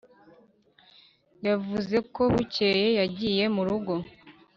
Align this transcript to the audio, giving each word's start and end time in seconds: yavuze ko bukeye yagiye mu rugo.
yavuze 1.47 1.97
ko 2.13 2.21
bukeye 2.33 2.87
yagiye 2.99 3.43
mu 3.55 3.61
rugo. 3.67 3.93